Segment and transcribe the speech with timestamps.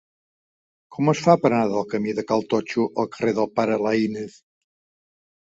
[0.95, 4.43] Com es fa per anar del camí de Cal Totxo al carrer del Pare Laínez?